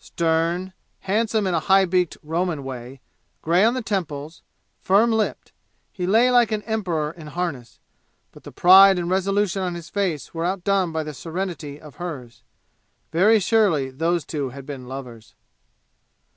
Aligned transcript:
Stern, 0.00 0.72
handsome 1.02 1.46
in 1.46 1.54
a 1.54 1.60
high 1.60 1.84
beaked 1.84 2.16
Roman 2.24 2.64
way, 2.64 3.00
gray 3.40 3.62
on 3.64 3.74
the 3.74 3.82
temples, 3.82 4.42
firm 4.80 5.12
lipped, 5.12 5.52
he 5.92 6.08
lay 6.08 6.28
like 6.32 6.50
an 6.50 6.62
emperor 6.62 7.12
in 7.12 7.28
harness. 7.28 7.78
But 8.32 8.42
the 8.42 8.50
pride 8.50 8.98
and 8.98 9.08
resolution 9.08 9.62
on 9.62 9.76
his 9.76 9.88
face 9.88 10.34
were 10.34 10.44
outdone 10.44 10.90
by 10.90 11.04
the 11.04 11.14
serenity 11.14 11.80
of 11.80 11.98
hers. 12.02 12.42
Very 13.12 13.38
surely 13.38 13.90
those 13.90 14.24
two 14.24 14.48
had 14.48 14.66
been 14.66 14.88
lovers. 14.88 15.36